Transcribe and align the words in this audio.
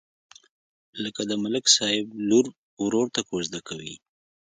لکه 1.03 1.21
د 1.29 1.31
ملک 1.43 1.65
صاحب 1.77 2.05
لور 2.29 2.45
ورور 2.81 3.07
ته 3.15 3.21
کوزده 3.29 3.59
کوي. 3.67 3.93